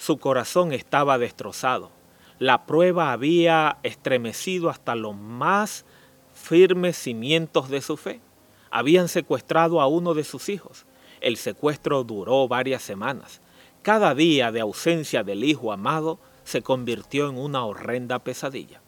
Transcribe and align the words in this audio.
Su 0.00 0.16
corazón 0.16 0.72
estaba 0.72 1.18
destrozado. 1.18 1.90
La 2.38 2.64
prueba 2.64 3.12
había 3.12 3.76
estremecido 3.82 4.70
hasta 4.70 4.94
los 4.94 5.14
más 5.14 5.84
firmes 6.32 6.96
cimientos 6.96 7.68
de 7.68 7.82
su 7.82 7.98
fe. 7.98 8.22
Habían 8.70 9.08
secuestrado 9.08 9.78
a 9.78 9.88
uno 9.88 10.14
de 10.14 10.24
sus 10.24 10.48
hijos. 10.48 10.86
El 11.20 11.36
secuestro 11.36 12.02
duró 12.02 12.48
varias 12.48 12.80
semanas. 12.80 13.42
Cada 13.82 14.14
día 14.14 14.50
de 14.50 14.60
ausencia 14.60 15.22
del 15.22 15.44
hijo 15.44 15.70
amado 15.70 16.18
se 16.44 16.62
convirtió 16.62 17.28
en 17.28 17.36
una 17.36 17.66
horrenda 17.66 18.20
pesadilla. 18.20 18.80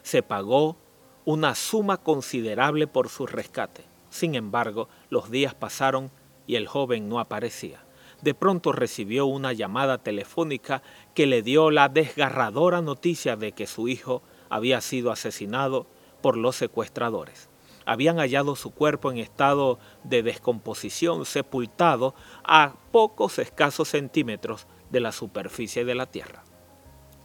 Se 0.00 0.22
pagó 0.22 0.78
una 1.26 1.54
suma 1.54 1.98
considerable 1.98 2.86
por 2.86 3.10
su 3.10 3.26
rescate. 3.26 3.84
Sin 4.08 4.34
embargo, 4.34 4.88
los 5.10 5.30
días 5.30 5.54
pasaron 5.54 6.10
y 6.46 6.56
el 6.56 6.66
joven 6.66 7.10
no 7.10 7.20
aparecía. 7.20 7.82
De 8.22 8.34
pronto 8.34 8.72
recibió 8.72 9.26
una 9.26 9.52
llamada 9.52 9.98
telefónica 9.98 10.82
que 11.14 11.26
le 11.26 11.42
dio 11.42 11.70
la 11.70 11.88
desgarradora 11.88 12.82
noticia 12.82 13.36
de 13.36 13.52
que 13.52 13.66
su 13.66 13.88
hijo 13.88 14.22
había 14.48 14.80
sido 14.80 15.12
asesinado 15.12 15.86
por 16.20 16.36
los 16.36 16.56
secuestradores. 16.56 17.48
Habían 17.86 18.18
hallado 18.18 18.56
su 18.56 18.70
cuerpo 18.70 19.10
en 19.10 19.18
estado 19.18 19.78
de 20.04 20.22
descomposición, 20.22 21.24
sepultado 21.24 22.14
a 22.44 22.74
pocos 22.90 23.38
escasos 23.38 23.88
centímetros 23.88 24.66
de 24.90 25.00
la 25.00 25.12
superficie 25.12 25.84
de 25.84 25.94
la 25.94 26.06
tierra. 26.06 26.42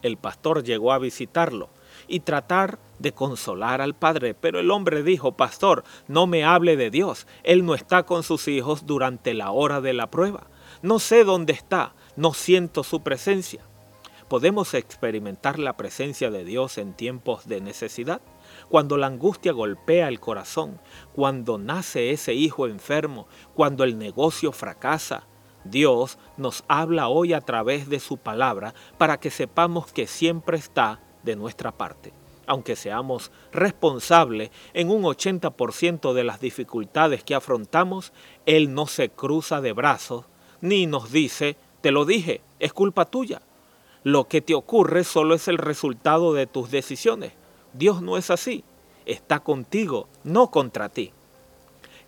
El 0.04 0.18
pastor 0.18 0.64
llegó 0.64 0.94
a 0.94 1.00
visitarlo 1.00 1.70
y 2.08 2.20
tratar 2.20 2.78
de 3.00 3.14
consolar 3.14 3.82
al 3.82 3.96
padre, 3.96 4.34
pero 4.34 4.60
el 4.60 4.70
hombre 4.70 5.02
dijo, 5.02 5.38
Pastor, 5.38 5.84
no 6.08 6.28
me 6.28 6.44
hable 6.44 6.78
de 6.78 6.90
Dios, 6.90 7.26
Él 7.44 7.66
no 7.66 7.74
está 7.74 8.04
con 8.04 8.24
sus 8.24 8.48
hijos 8.48 8.86
durante 8.86 9.34
la 9.34 9.52
hora 9.52 9.82
de 9.82 9.94
la 9.94 10.12
prueba. 10.12 10.48
No 10.84 11.00
sé 11.00 11.24
dónde 11.24 11.54
está, 11.54 11.96
no 12.18 12.34
siento 12.34 12.84
su 12.84 13.04
presencia. 13.04 13.64
¿Podemos 14.28 14.74
experimentar 14.74 15.58
la 15.58 15.78
presencia 15.78 16.30
de 16.30 16.44
Dios 16.44 16.78
en 16.78 16.94
tiempos 16.94 17.48
de 17.48 17.62
necesidad? 17.62 18.20
Cuando 18.68 18.98
la 18.98 19.08
angustia 19.08 19.54
golpea 19.54 20.10
el 20.10 20.20
corazón, 20.20 20.82
cuando 21.16 21.58
nace 21.58 22.12
ese 22.12 22.34
hijo 22.34 22.68
enfermo, 22.68 23.30
cuando 23.56 23.86
el 23.86 23.98
negocio 23.98 24.52
fracasa, 24.52 25.26
Dios 25.64 26.18
nos 26.36 26.66
habla 26.68 27.08
hoy 27.08 27.32
a 27.32 27.40
través 27.40 27.88
de 27.88 28.02
su 28.02 28.18
palabra 28.18 28.74
para 28.98 29.22
que 29.22 29.32
sepamos 29.32 29.94
que 29.94 30.06
siempre 30.06 30.58
está 30.58 31.00
de 31.24 31.38
nuestra 31.38 31.72
parte. 31.72 32.12
Aunque 32.46 32.76
seamos 32.76 33.32
responsables 33.54 34.52
en 34.74 34.90
un 34.90 35.04
80% 35.04 36.12
de 36.12 36.26
las 36.26 36.42
dificultades 36.42 37.24
que 37.24 37.36
afrontamos, 37.36 38.12
Él 38.46 38.74
no 38.74 38.86
se 38.86 39.08
cruza 39.08 39.62
de 39.62 39.72
brazos 39.72 40.26
ni 40.64 40.88
nos 40.88 41.12
dice, 41.12 41.58
te 41.82 41.92
lo 41.92 42.06
dije, 42.06 42.40
es 42.60 42.72
culpa 42.72 43.04
tuya. 43.04 43.42
Lo 44.04 44.30
que 44.30 44.40
te 44.40 44.56
ocurre 44.56 45.04
solo 45.04 45.36
es 45.36 45.50
el 45.50 45.58
resultado 45.58 46.34
de 46.34 46.48
tus 46.48 46.72
decisiones. 46.72 47.34
Dios 47.74 48.02
no 48.02 48.16
es 48.16 48.30
así, 48.30 48.64
está 49.06 49.42
contigo, 49.42 50.08
no 50.24 50.52
contra 50.52 50.88
ti. 50.88 51.12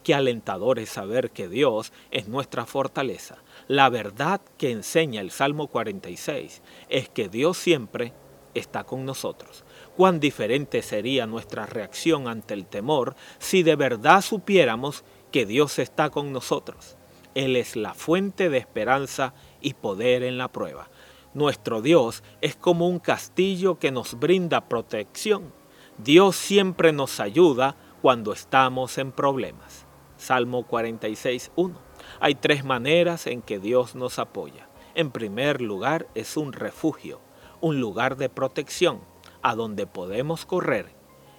Qué 0.03 0.13
alentador 0.13 0.79
es 0.79 0.89
saber 0.89 1.31
que 1.31 1.49
Dios 1.49 1.91
es 2.11 2.29
nuestra 2.29 2.65
fortaleza. 2.65 3.39
La 3.67 3.89
verdad 3.89 4.39
que 4.57 4.71
enseña 4.71 5.19
el 5.19 5.31
Salmo 5.31 5.67
46 5.67 6.61
es 6.87 7.09
que 7.09 7.27
Dios 7.27 7.57
siempre 7.57 8.13
está 8.53 8.85
con 8.85 9.03
nosotros. 9.03 9.65
Cuán 9.97 10.21
diferente 10.21 10.81
sería 10.81 11.25
nuestra 11.25 11.65
reacción 11.65 12.29
ante 12.29 12.53
el 12.53 12.65
temor 12.67 13.17
si 13.37 13.63
de 13.63 13.75
verdad 13.75 14.21
supiéramos 14.21 15.03
que 15.33 15.45
Dios 15.45 15.77
está 15.77 16.09
con 16.09 16.31
nosotros. 16.31 16.95
Él 17.36 17.55
es 17.55 17.75
la 17.75 17.94
fuente 17.94 18.50
de 18.50 18.58
esperanza 18.58 19.34
y 19.62 19.75
poder 19.75 20.23
en 20.23 20.38
la 20.38 20.47
prueba. 20.47 20.90
Nuestro 21.35 21.81
Dios 21.81 22.23
es 22.41 22.56
como 22.56 22.88
un 22.88 23.00
castillo 23.00 23.78
que 23.78 23.91
nos 23.91 24.18
brinda 24.19 24.68
protección. 24.68 25.53
Dios 25.97 26.35
siempre 26.35 26.91
nos 26.91 27.19
ayuda 27.19 27.75
cuando 28.01 28.34
estamos 28.34 28.97
en 28.97 29.12
problemas. 29.12 29.85
Salmo 30.18 30.66
46.1. 30.68 31.74
Hay 32.19 32.35
tres 32.35 32.66
maneras 32.66 33.28
en 33.28 33.44
que 33.44 33.59
Dios 33.59 33.95
nos 33.95 34.18
apoya. 34.18 34.68
En 34.95 35.12
primer 35.12 35.62
lugar, 35.62 36.07
es 36.16 36.38
un 36.38 36.53
refugio 36.53 37.19
un 37.66 37.79
lugar 37.79 38.18
de 38.18 38.29
protección 38.29 39.00
a 39.41 39.56
donde 39.56 39.88
podemos 39.88 40.45
correr 40.45 40.94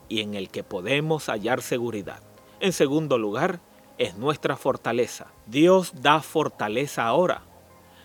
y 0.08 0.22
en 0.22 0.34
el 0.34 0.48
que 0.48 0.64
podemos 0.64 1.26
hallar 1.26 1.62
seguridad. 1.62 2.20
En 2.58 2.72
segundo 2.72 3.16
lugar, 3.16 3.60
es 3.98 4.16
nuestra 4.16 4.56
fortaleza. 4.56 5.26
Dios 5.46 5.92
da 6.02 6.20
fortaleza 6.20 7.06
ahora, 7.06 7.42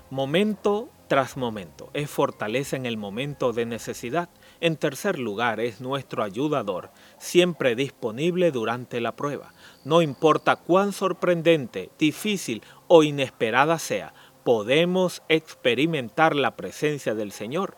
momento 0.10 0.90
tras 1.08 1.36
momento. 1.36 1.90
Es 1.94 2.10
fortaleza 2.10 2.78
en 2.78 2.86
el 2.86 2.96
momento 2.96 3.52
de 3.52 3.66
necesidad. 3.66 4.30
En 4.62 4.78
tercer 4.78 5.20
lugar, 5.20 5.60
es 5.60 5.82
nuestro 5.82 6.24
ayudador, 6.24 6.92
siempre 7.18 7.76
disponible 7.76 8.52
durante 8.52 9.02
la 9.02 9.16
prueba. 9.16 9.54
No 9.84 10.02
importa 10.02 10.56
cuán 10.56 10.94
sorprendente, 10.94 11.90
difícil 12.00 12.64
o 12.88 13.04
inesperada 13.04 13.78
sea, 13.78 14.14
podemos 14.46 15.22
experimentar 15.28 16.36
la 16.36 16.56
presencia 16.56 17.14
del 17.14 17.32
Señor 17.32 17.76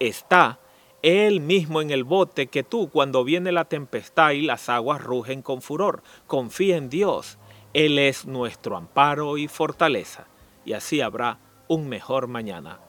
está 0.00 0.58
él 1.02 1.40
mismo 1.40 1.80
en 1.80 1.90
el 1.90 2.04
bote 2.04 2.48
que 2.48 2.62
tú 2.62 2.88
cuando 2.90 3.22
viene 3.22 3.52
la 3.52 3.66
tempestad 3.66 4.30
y 4.30 4.42
las 4.42 4.68
aguas 4.68 5.02
rugen 5.02 5.42
con 5.42 5.62
furor. 5.62 6.02
Confía 6.26 6.76
en 6.76 6.88
Dios. 6.88 7.38
Él 7.76 7.98
es 7.98 8.24
nuestro 8.24 8.74
amparo 8.78 9.36
y 9.36 9.48
fortaleza. 9.48 10.28
Y 10.64 10.72
así 10.72 11.02
habrá 11.02 11.40
un 11.68 11.90
mejor 11.90 12.26
mañana 12.26 12.80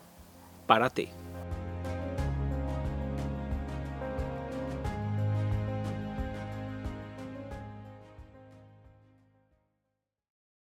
para 0.66 0.90
ti. 0.90 1.10